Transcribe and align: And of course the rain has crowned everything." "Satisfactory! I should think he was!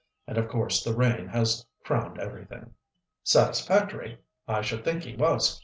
And 0.25 0.35
of 0.39 0.47
course 0.49 0.83
the 0.83 0.95
rain 0.95 1.27
has 1.27 1.63
crowned 1.83 2.17
everything." 2.17 2.73
"Satisfactory! 3.23 4.17
I 4.47 4.63
should 4.63 4.83
think 4.83 5.03
he 5.03 5.15
was! 5.15 5.59